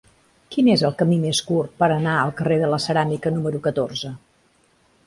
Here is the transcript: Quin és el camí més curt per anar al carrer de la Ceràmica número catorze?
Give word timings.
Quin 0.53 0.69
és 0.75 0.83
el 0.87 0.95
camí 1.01 1.17
més 1.25 1.41
curt 1.49 1.75
per 1.83 1.91
anar 1.99 2.17
al 2.23 2.35
carrer 2.41 2.59
de 2.65 2.71
la 2.73 2.81
Ceràmica 2.87 3.35
número 3.39 3.63
catorze? 3.71 4.15